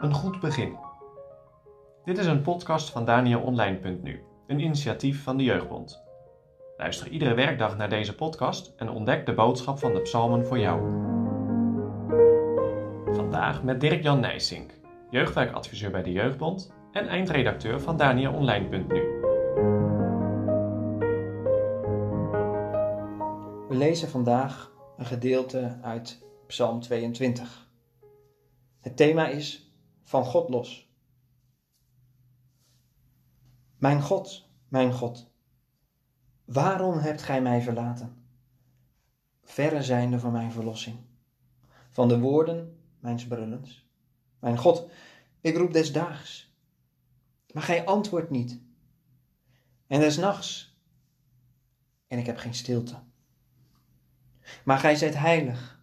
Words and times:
Een 0.00 0.12
goed 0.12 0.40
begin. 0.40 0.76
Dit 2.04 2.18
is 2.18 2.26
een 2.26 2.42
podcast 2.42 2.90
van 2.90 3.04
DanielOnline.nu, 3.04 4.22
een 4.46 4.60
initiatief 4.60 5.22
van 5.22 5.36
de 5.36 5.44
Jeugdbond. 5.44 6.04
Luister 6.76 7.08
iedere 7.08 7.34
werkdag 7.34 7.76
naar 7.76 7.88
deze 7.88 8.14
podcast 8.14 8.72
en 8.76 8.90
ontdek 8.90 9.26
de 9.26 9.34
boodschap 9.34 9.78
van 9.78 9.94
de 9.94 10.00
psalmen 10.00 10.46
voor 10.46 10.58
jou. 10.58 10.80
Vandaag 13.14 13.62
met 13.62 13.80
Dirk-Jan 13.80 14.20
Nijsink, 14.20 14.70
jeugdwerkadviseur 15.10 15.90
bij 15.90 16.02
de 16.02 16.12
Jeugdbond 16.12 16.72
en 16.92 17.08
eindredacteur 17.08 17.80
van 17.80 17.96
DanielOnline.nu. 17.96 19.02
We 23.68 23.74
lezen 23.74 24.08
vandaag 24.08 24.75
een 24.96 25.06
gedeelte 25.06 25.78
uit 25.82 26.24
Psalm 26.46 26.80
22. 26.80 27.70
Het 28.80 28.96
thema 28.96 29.28
is 29.28 29.72
van 30.02 30.24
God 30.24 30.48
los. 30.48 30.90
Mijn 33.76 34.02
God, 34.02 34.48
mijn 34.68 34.92
God, 34.92 35.30
waarom 36.44 36.98
hebt 36.98 37.22
gij 37.22 37.42
mij 37.42 37.62
verlaten? 37.62 38.24
Verre 39.42 39.82
zijnde 39.82 40.18
van 40.18 40.32
mijn 40.32 40.52
verlossing, 40.52 40.98
van 41.90 42.08
de 42.08 42.18
woorden 42.18 42.78
mijns 42.98 43.26
brullens. 43.26 43.88
Mijn 44.38 44.58
God, 44.58 44.90
ik 45.40 45.56
roep 45.56 45.72
des 45.72 45.92
daags, 45.92 46.54
maar 47.52 47.62
gij 47.62 47.84
antwoordt 47.84 48.30
niet. 48.30 48.60
En 49.86 50.00
des 50.00 50.16
nachts, 50.16 50.78
en 52.06 52.18
ik 52.18 52.26
heb 52.26 52.36
geen 52.36 52.54
stilte. 52.54 53.05
Maar 54.64 54.78
gij 54.78 54.96
zijt 54.96 55.16
heilig, 55.16 55.80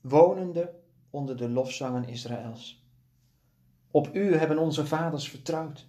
wonende 0.00 0.74
onder 1.10 1.36
de 1.36 1.48
lofzangen 1.48 2.08
Israëls. 2.08 2.86
Op 3.90 4.14
u 4.14 4.36
hebben 4.36 4.58
onze 4.58 4.86
vaders 4.86 5.28
vertrouwd. 5.28 5.88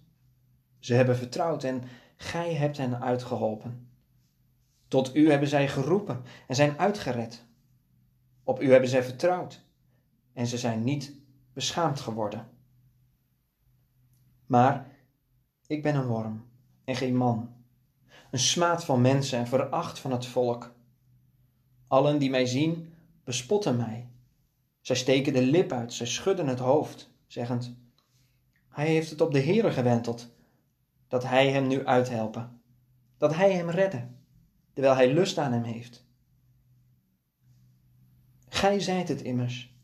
Ze 0.80 0.94
hebben 0.94 1.18
vertrouwd 1.18 1.64
en 1.64 1.84
gij 2.16 2.54
hebt 2.54 2.78
hen 2.78 3.02
uitgeholpen. 3.02 3.90
Tot 4.88 5.16
u 5.16 5.30
hebben 5.30 5.50
zij 5.50 5.68
geroepen 5.68 6.22
en 6.48 6.56
zijn 6.56 6.80
uitgered. 6.80 7.46
Op 8.44 8.62
u 8.62 8.72
hebben 8.72 8.90
zij 8.90 9.04
vertrouwd 9.04 9.66
en 10.34 10.48
ze 10.48 10.58
zijn 10.58 10.84
niet 10.84 11.14
beschaamd 11.54 12.00
geworden. 12.00 12.48
Maar 14.46 14.88
ik 15.68 15.84
ben 15.84 15.96
een 15.96 16.08
worm 16.08 16.46
en 16.84 16.96
geen 16.96 17.16
man, 17.16 17.56
een 18.32 18.40
smaad 18.40 18.86
van 18.86 19.02
mensen 19.02 19.40
en 19.40 19.48
veracht 19.48 20.00
van 20.00 20.12
het 20.12 20.26
volk. 20.26 20.75
Allen 21.96 22.18
die 22.20 22.30
mij 22.30 22.46
zien, 22.46 22.94
bespotten 23.24 23.78
mij. 23.78 24.10
Zij 24.82 24.96
steken 24.96 25.34
de 25.34 25.42
lip 25.42 25.72
uit, 25.72 25.94
zij 25.94 26.06
schudden 26.06 26.48
het 26.48 26.60
hoofd, 26.60 27.14
zeggend: 27.28 27.76
Hij 28.70 28.88
heeft 28.88 29.10
het 29.10 29.22
op 29.22 29.32
de 29.32 29.42
Heere 29.42 29.72
gewenteld, 29.72 30.30
dat 31.08 31.24
hij 31.24 31.50
hem 31.50 31.68
nu 31.68 31.86
uithelpen, 31.86 32.62
dat 33.18 33.36
hij 33.36 33.54
hem 33.54 33.70
redde, 33.70 34.08
terwijl 34.74 34.96
hij 34.96 35.14
lust 35.14 35.38
aan 35.38 35.52
hem 35.52 35.64
heeft. 35.64 36.06
Gij 38.48 38.80
zijt 38.80 39.08
het 39.08 39.22
immers, 39.22 39.76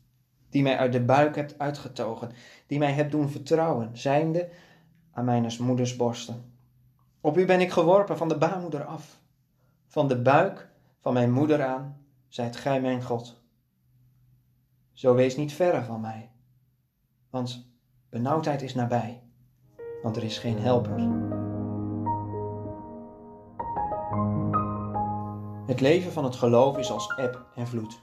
die 0.50 0.62
mij 0.62 0.76
uit 0.76 0.92
de 0.92 1.04
buik 1.04 1.36
hebt 1.36 1.58
uitgetogen, 1.58 2.32
die 2.66 2.78
mij 2.78 2.92
hebt 2.92 3.10
doen 3.10 3.30
vertrouwen, 3.30 3.96
zijnde 3.96 4.50
aan 5.12 5.24
mijnes 5.24 5.58
moeders 5.58 5.96
borsten. 5.96 6.52
Op 7.20 7.38
u 7.38 7.44
ben 7.44 7.60
ik 7.60 7.70
geworpen 7.70 8.16
van 8.16 8.28
de 8.28 8.38
baarmoeder 8.38 8.84
af, 8.84 9.20
van 9.86 10.08
de 10.08 10.22
buik 10.22 10.70
van 11.02 11.12
mijn 11.12 11.32
moeder 11.32 11.62
aan, 11.64 12.01
zijt 12.32 12.56
gij 12.56 12.80
mijn 12.80 13.02
God. 13.02 13.40
Zo 14.92 15.14
wees 15.14 15.36
niet 15.36 15.52
verre 15.52 15.84
van 15.84 16.00
mij, 16.00 16.30
want 17.30 17.70
benauwdheid 18.10 18.62
is 18.62 18.74
nabij, 18.74 19.22
want 20.02 20.16
er 20.16 20.22
is 20.22 20.38
geen 20.38 20.58
helper. 20.58 20.98
Het 25.66 25.80
leven 25.80 26.12
van 26.12 26.24
het 26.24 26.36
geloof 26.36 26.78
is 26.78 26.90
als 26.90 27.14
eb 27.16 27.46
en 27.54 27.66
vloed. 27.66 28.02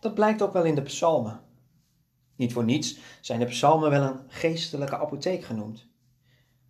Dat 0.00 0.14
blijkt 0.14 0.42
ook 0.42 0.52
wel 0.52 0.64
in 0.64 0.74
de 0.74 0.82
psalmen. 0.82 1.40
Niet 2.36 2.52
voor 2.52 2.64
niets 2.64 2.98
zijn 3.20 3.40
de 3.40 3.46
psalmen 3.46 3.90
wel 3.90 4.02
een 4.02 4.20
geestelijke 4.28 4.98
apotheek 4.98 5.44
genoemd. 5.44 5.88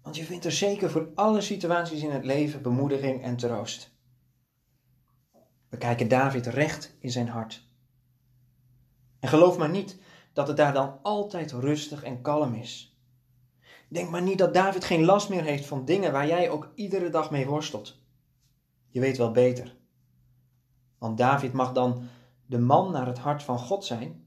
Want 0.02 0.16
je 0.16 0.24
vindt 0.24 0.44
er 0.44 0.52
zeker 0.52 0.90
voor 0.90 1.10
alle 1.14 1.40
situaties 1.40 2.02
in 2.02 2.10
het 2.10 2.24
leven 2.24 2.62
bemoediging 2.62 3.22
en 3.22 3.36
troost. 3.36 3.96
We 5.68 5.76
kijken 5.76 6.08
David 6.08 6.46
recht 6.46 6.96
in 6.98 7.10
zijn 7.10 7.28
hart. 7.28 7.66
En 9.20 9.28
geloof 9.28 9.58
maar 9.58 9.70
niet 9.70 9.98
dat 10.32 10.48
het 10.48 10.56
daar 10.56 10.72
dan 10.72 10.98
altijd 11.02 11.52
rustig 11.52 12.02
en 12.02 12.22
kalm 12.22 12.54
is. 12.54 12.98
Denk 13.88 14.10
maar 14.10 14.22
niet 14.22 14.38
dat 14.38 14.54
David 14.54 14.84
geen 14.84 15.04
last 15.04 15.28
meer 15.28 15.42
heeft 15.42 15.66
van 15.66 15.84
dingen 15.84 16.12
waar 16.12 16.26
jij 16.26 16.50
ook 16.50 16.72
iedere 16.74 17.10
dag 17.10 17.30
mee 17.30 17.46
worstelt. 17.46 18.00
Je 18.88 19.00
weet 19.00 19.16
wel 19.16 19.30
beter. 19.30 19.76
Want 20.98 21.18
David 21.18 21.52
mag 21.52 21.72
dan 21.72 22.08
de 22.46 22.58
man 22.58 22.92
naar 22.92 23.06
het 23.06 23.18
hart 23.18 23.42
van 23.42 23.58
God 23.58 23.84
zijn. 23.84 24.26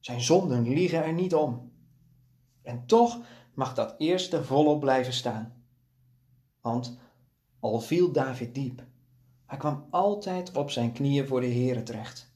Zijn 0.00 0.20
zonden 0.20 0.62
liegen 0.62 1.04
er 1.04 1.12
niet 1.12 1.34
om. 1.34 1.72
En 2.62 2.86
toch 2.86 3.20
mag 3.54 3.74
dat 3.74 3.94
eerste 3.98 4.44
volop 4.44 4.80
blijven 4.80 5.12
staan. 5.12 5.64
Want 6.60 6.98
al 7.60 7.80
viel 7.80 8.12
David 8.12 8.54
diep, 8.54 8.82
hij 9.50 9.58
kwam 9.58 9.86
altijd 9.90 10.56
op 10.56 10.70
zijn 10.70 10.92
knieën 10.92 11.26
voor 11.26 11.40
de 11.40 11.46
Heere 11.46 11.82
terecht. 11.82 12.32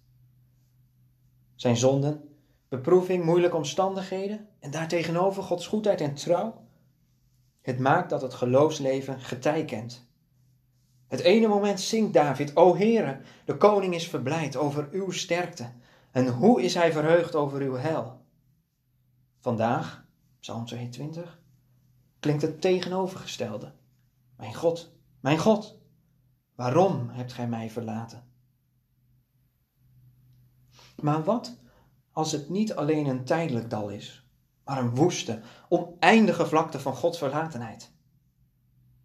Zijn 1.54 1.76
zonden, 1.76 2.28
beproeving, 2.68 3.24
moeilijke 3.24 3.56
omstandigheden 3.56 4.48
en 4.58 4.70
daartegenover 4.70 5.42
Gods 5.42 5.66
goedheid 5.66 6.00
en 6.00 6.14
trouw. 6.14 6.66
Het 7.60 7.78
maakt 7.78 8.10
dat 8.10 8.22
het 8.22 8.34
geloofsleven 8.34 9.20
getij 9.20 9.64
kent. 9.64 10.08
Het 11.08 11.20
ene 11.20 11.46
moment 11.46 11.80
zingt 11.80 12.12
David, 12.12 12.56
O 12.56 12.76
Heere, 12.76 13.20
de 13.44 13.56
koning 13.56 13.94
is 13.94 14.08
verblijd 14.08 14.56
over 14.56 14.88
uw 14.92 15.10
sterkte. 15.10 15.72
En 16.10 16.28
hoe 16.28 16.62
is 16.62 16.74
hij 16.74 16.92
verheugd 16.92 17.34
over 17.34 17.60
uw 17.60 17.74
hel? 17.74 18.20
Vandaag, 19.38 20.04
Psalm 20.40 20.64
22, 20.64 21.40
klinkt 22.20 22.42
het 22.42 22.60
tegenovergestelde. 22.60 23.72
Mijn 24.36 24.54
God, 24.54 24.92
mijn 25.20 25.38
God, 25.38 25.82
waarom 26.54 27.08
hebt 27.08 27.32
gij 27.32 27.48
mij 27.48 27.70
verlaten? 27.70 28.24
Maar 30.96 31.24
wat 31.24 31.56
als 32.12 32.32
het 32.32 32.48
niet 32.48 32.74
alleen 32.74 33.06
een 33.06 33.24
tijdelijk 33.24 33.70
dal 33.70 33.88
is, 33.88 34.28
maar 34.64 34.78
een 34.78 34.94
woeste, 34.94 35.40
oneindige 35.68 36.46
vlakte 36.46 36.80
van 36.80 36.94
Gods 36.94 37.18
verlatenheid? 37.18 37.92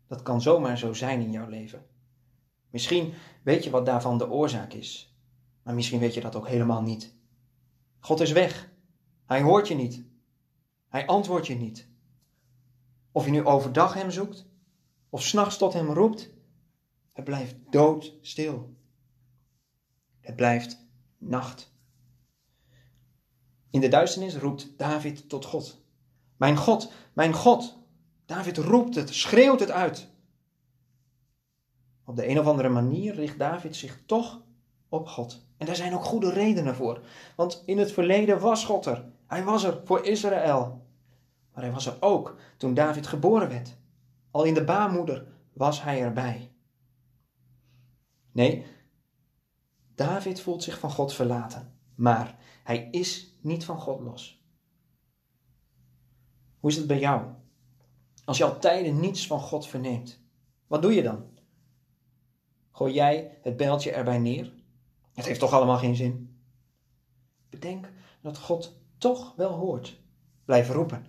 Dat 0.08 0.22
kan 0.22 0.42
zomaar 0.42 0.78
zo 0.78 0.94
zijn 0.94 1.22
in 1.22 1.32
jouw 1.32 1.48
leven. 1.48 1.86
Misschien 2.70 3.14
weet 3.44 3.64
je 3.64 3.70
wat 3.70 3.86
daarvan 3.86 4.18
de 4.18 4.30
oorzaak 4.30 4.74
is, 4.74 5.18
maar 5.64 5.74
misschien 5.74 6.00
weet 6.00 6.14
je 6.14 6.22
dat 6.22 6.36
ook 6.36 6.48
helemaal 6.48 6.82
niet. 6.82 7.16
God 8.00 8.20
is 8.20 8.32
weg. 8.32 8.70
Hij 9.26 9.42
hoort 9.42 9.68
je 9.68 9.76
niet. 9.76 10.04
Hij 10.88 11.08
antwoordt 11.08 11.48
je 11.48 11.56
niet. 11.56 11.88
Of 13.12 13.26
je 13.26 13.32
nu 13.32 13.46
overdag 13.46 13.94
hem 13.94 14.12
zoekt, 14.12 14.48
of 15.10 15.24
s'nachts 15.24 15.58
tot 15.58 15.74
hem 15.74 15.92
roept, 15.92 16.30
het 17.20 17.28
blijft 17.28 17.56
doodstil. 17.70 18.76
Het 20.20 20.36
blijft 20.36 20.88
nacht. 21.18 21.74
In 23.70 23.82
de 23.82 23.88
duisternis 23.88 24.36
roept 24.36 24.78
David 24.78 25.30
tot 25.30 25.46
God. 25.46 25.82
Mijn 26.38 26.58
God, 26.58 26.92
mijn 27.14 27.34
God. 27.34 27.78
David 28.26 28.58
roept 28.58 28.96
het, 28.96 29.10
schreeuwt 29.14 29.60
het 29.60 29.72
uit. 29.72 30.08
Op 32.04 32.16
de 32.16 32.28
een 32.28 32.40
of 32.40 32.46
andere 32.46 32.70
manier 32.70 33.14
richt 33.14 33.40
David 33.40 33.76
zich 33.76 34.02
toch 34.06 34.42
op 34.90 35.08
God. 35.08 35.46
En 35.58 35.66
daar 35.66 35.76
zijn 35.76 35.94
ook 35.94 36.04
goede 36.04 36.30
redenen 36.30 36.76
voor. 36.76 37.02
Want 37.36 37.64
in 37.66 37.78
het 37.78 37.92
verleden 37.92 38.40
was 38.40 38.66
God 38.66 38.86
er. 38.86 39.06
Hij 39.28 39.44
was 39.44 39.64
er 39.64 39.82
voor 39.86 40.06
Israël. 40.06 40.86
Maar 41.54 41.64
hij 41.64 41.72
was 41.72 41.86
er 41.86 41.98
ook 42.00 42.40
toen 42.58 42.74
David 42.74 43.08
geboren 43.08 43.50
werd. 43.50 43.78
Al 44.32 44.44
in 44.44 44.54
de 44.54 44.64
baarmoeder 44.64 45.28
was 45.54 45.84
hij 45.84 46.02
erbij. 46.02 46.52
Nee, 48.32 48.66
David 49.96 50.42
voelt 50.42 50.64
zich 50.64 50.80
van 50.80 50.92
God 50.92 51.14
verlaten. 51.14 51.74
Maar 51.96 52.38
hij 52.64 52.88
is 52.92 53.38
niet 53.42 53.66
van 53.66 53.80
God 53.80 54.00
los. 54.00 54.44
Hoe 56.60 56.70
is 56.70 56.76
het 56.76 56.88
bij 56.88 57.00
jou? 57.00 57.28
Als 58.26 58.38
je 58.38 58.44
al 58.44 58.60
tijden 58.60 59.00
niets 59.00 59.28
van 59.28 59.40
God 59.40 59.68
verneemt, 59.68 60.20
wat 60.68 60.82
doe 60.82 60.94
je 60.94 61.04
dan? 61.04 61.26
Gooi 62.72 62.94
jij 62.94 63.38
het 63.42 63.58
bijltje 63.58 63.92
erbij 63.92 64.18
neer? 64.18 64.54
Het 65.14 65.26
heeft 65.26 65.40
toch 65.40 65.54
allemaal 65.54 65.78
geen 65.78 65.96
zin? 65.96 66.40
Bedenk 67.50 67.92
dat 68.22 68.38
God 68.38 68.78
toch 68.98 69.34
wel 69.36 69.52
hoort. 69.52 70.00
Blijf 70.46 70.70
roepen. 70.70 71.06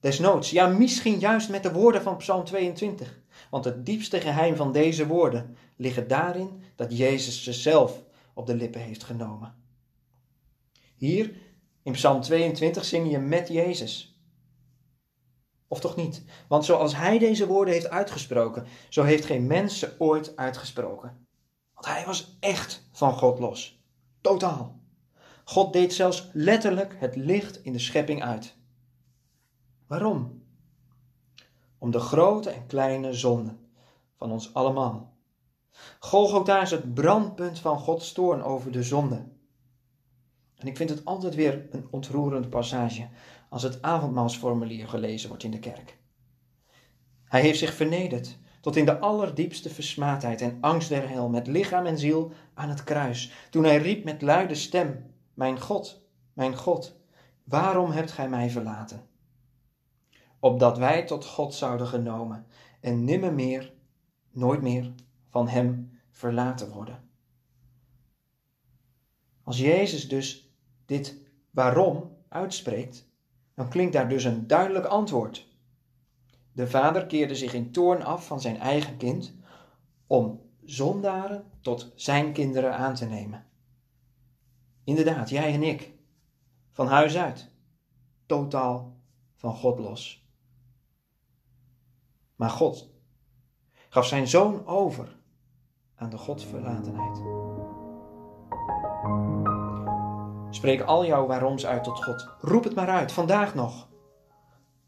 Desnoods, 0.00 0.50
ja, 0.50 0.66
misschien 0.66 1.18
juist 1.18 1.48
met 1.48 1.62
de 1.62 1.72
woorden 1.72 2.02
van 2.02 2.16
Psalm 2.16 2.44
22. 2.44 3.20
Want 3.50 3.64
het 3.64 3.86
diepste 3.86 4.20
geheim 4.20 4.56
van 4.56 4.72
deze 4.72 5.06
woorden 5.06 5.56
liggen 5.82 6.08
daarin 6.08 6.62
dat 6.76 6.96
Jezus 6.96 7.44
ze 7.44 7.52
zelf 7.52 8.02
op 8.34 8.46
de 8.46 8.54
lippen 8.54 8.80
heeft 8.80 9.04
genomen. 9.04 9.54
Hier 10.96 11.32
in 11.82 11.92
Psalm 11.92 12.20
22 12.20 12.84
zing 12.84 13.10
je 13.10 13.18
met 13.18 13.48
Jezus. 13.48 14.20
Of 15.68 15.80
toch 15.80 15.96
niet? 15.96 16.22
Want 16.48 16.64
zoals 16.64 16.96
hij 16.96 17.18
deze 17.18 17.46
woorden 17.46 17.74
heeft 17.74 17.88
uitgesproken, 17.88 18.66
zo 18.88 19.02
heeft 19.02 19.24
geen 19.24 19.46
mens 19.46 19.78
ze 19.78 19.94
ooit 19.98 20.36
uitgesproken. 20.36 21.26
Want 21.74 21.86
hij 21.86 22.04
was 22.06 22.36
echt 22.40 22.88
van 22.92 23.12
God 23.12 23.38
los. 23.38 23.80
Totaal. 24.20 24.80
God 25.44 25.72
deed 25.72 25.94
zelfs 25.94 26.30
letterlijk 26.32 26.96
het 26.98 27.16
licht 27.16 27.62
in 27.62 27.72
de 27.72 27.78
schepping 27.78 28.22
uit. 28.22 28.56
Waarom? 29.86 30.42
Om 31.78 31.90
de 31.90 32.00
grote 32.00 32.50
en 32.50 32.66
kleine 32.66 33.14
zonden 33.14 33.70
van 34.16 34.32
ons 34.32 34.54
allemaal. 34.54 35.11
Golgotha 35.98 36.62
is 36.62 36.70
het 36.70 36.94
brandpunt 36.94 37.58
van 37.58 37.78
Gods 37.78 38.12
toorn 38.12 38.42
over 38.42 38.72
de 38.72 38.82
zonde. 38.82 39.24
En 40.56 40.66
ik 40.66 40.76
vind 40.76 40.90
het 40.90 41.04
altijd 41.04 41.34
weer 41.34 41.66
een 41.70 41.86
ontroerende 41.90 42.48
passage 42.48 43.08
als 43.48 43.62
het 43.62 43.82
avondmaalsformulier 43.82 44.88
gelezen 44.88 45.28
wordt 45.28 45.44
in 45.44 45.50
de 45.50 45.58
kerk. 45.58 45.98
Hij 47.24 47.40
heeft 47.40 47.58
zich 47.58 47.74
vernederd 47.74 48.38
tot 48.60 48.76
in 48.76 48.84
de 48.84 48.98
allerdiepste 48.98 49.70
versmaadheid 49.70 50.40
en 50.40 50.58
angst 50.60 50.88
der 50.88 51.08
hel 51.08 51.28
met 51.28 51.46
lichaam 51.46 51.86
en 51.86 51.98
ziel 51.98 52.32
aan 52.54 52.68
het 52.68 52.84
kruis, 52.84 53.32
toen 53.50 53.64
hij 53.64 53.78
riep 53.78 54.04
met 54.04 54.22
luide 54.22 54.54
stem, 54.54 55.14
Mijn 55.34 55.60
God, 55.60 56.06
mijn 56.32 56.56
God, 56.56 56.96
waarom 57.44 57.90
hebt 57.90 58.12
gij 58.12 58.28
mij 58.28 58.50
verlaten? 58.50 59.06
Opdat 60.40 60.78
wij 60.78 61.04
tot 61.04 61.24
God 61.24 61.54
zouden 61.54 61.86
genomen 61.86 62.46
en 62.80 63.04
nimmer 63.04 63.32
meer, 63.32 63.72
nooit 64.30 64.62
meer 64.62 64.92
van 65.32 65.48
hem 65.48 65.98
verlaten 66.10 66.70
worden. 66.70 67.08
Als 69.42 69.58
Jezus 69.58 70.08
dus 70.08 70.52
dit 70.86 71.16
waarom 71.50 72.16
uitspreekt, 72.28 73.08
dan 73.54 73.68
klinkt 73.68 73.92
daar 73.92 74.08
dus 74.08 74.24
een 74.24 74.46
duidelijk 74.46 74.84
antwoord. 74.84 75.48
De 76.52 76.66
vader 76.66 77.06
keerde 77.06 77.34
zich 77.34 77.52
in 77.52 77.72
toorn 77.72 78.02
af 78.02 78.26
van 78.26 78.40
zijn 78.40 78.56
eigen 78.56 78.96
kind 78.96 79.34
om 80.06 80.40
zondaren 80.64 81.44
tot 81.60 81.92
zijn 81.94 82.32
kinderen 82.32 82.76
aan 82.76 82.94
te 82.94 83.04
nemen. 83.04 83.46
Inderdaad, 84.84 85.30
jij 85.30 85.54
en 85.54 85.62
ik, 85.62 85.92
van 86.70 86.86
huis 86.86 87.16
uit, 87.16 87.50
totaal 88.26 88.96
van 89.34 89.54
God 89.54 89.78
los. 89.78 90.26
Maar 92.36 92.50
God 92.50 92.90
gaf 93.88 94.06
zijn 94.06 94.28
zoon 94.28 94.66
over 94.66 95.20
aan 96.02 96.10
de 96.10 96.18
Godverlatenheid. 96.18 97.22
Spreek 100.54 100.80
al 100.80 101.06
jouw 101.06 101.26
waaroms 101.26 101.66
uit 101.66 101.84
tot 101.84 102.04
God. 102.04 102.28
Roep 102.40 102.64
het 102.64 102.74
maar 102.74 102.88
uit, 102.88 103.12
vandaag 103.12 103.54
nog. 103.54 103.88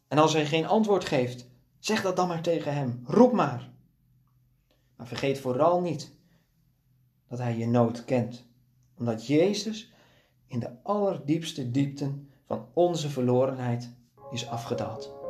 En 0.09 0.19
als 0.19 0.33
hij 0.33 0.47
geen 0.47 0.67
antwoord 0.67 1.05
geeft, 1.05 1.51
zeg 1.79 2.03
dat 2.03 2.17
dan 2.17 2.29
maar 2.29 2.43
tegen 2.43 2.75
hem. 2.75 3.03
Roep 3.07 3.33
maar. 3.33 3.71
Maar 4.97 5.07
vergeet 5.07 5.41
vooral 5.41 5.81
niet 5.81 6.17
dat 7.29 7.39
hij 7.39 7.57
je 7.57 7.67
nood 7.67 8.05
kent. 8.05 8.47
Omdat 8.99 9.27
Jezus 9.27 9.93
in 10.47 10.59
de 10.59 10.71
allerdiepste 10.83 11.71
diepten 11.71 12.31
van 12.47 12.67
onze 12.73 13.09
verlorenheid 13.11 13.95
is 14.31 14.49
afgedaald. 14.49 15.24